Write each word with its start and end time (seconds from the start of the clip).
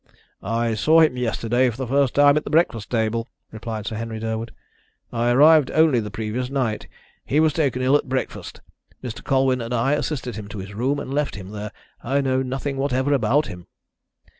"I 0.41 0.73
saw 0.73 1.01
him 1.01 1.15
yesterday 1.15 1.69
for 1.69 1.77
the 1.77 1.85
first 1.85 2.15
time 2.15 2.35
at 2.35 2.43
the 2.43 2.49
breakfast 2.49 2.89
table," 2.89 3.27
replied 3.51 3.85
Sir 3.85 3.97
Henry 3.97 4.17
Durwood. 4.19 4.51
"I 5.13 5.29
arrived 5.29 5.69
only 5.75 5.99
the 5.99 6.09
previous 6.09 6.49
night. 6.49 6.87
He 7.23 7.39
was 7.39 7.53
taken 7.53 7.83
ill 7.83 7.95
at 7.95 8.09
breakfast. 8.09 8.61
Mr. 9.03 9.23
Colwyn 9.23 9.61
and 9.61 9.75
I 9.75 9.91
assisted 9.93 10.37
him 10.37 10.47
to 10.47 10.57
his 10.57 10.73
room 10.73 10.97
and 10.99 11.13
left 11.13 11.35
him 11.35 11.51
there. 11.51 11.71
I 12.03 12.19
know 12.19 12.41
nothing 12.41 12.77
whatever 12.77 13.13
about 13.13 13.45
him." 13.45 13.67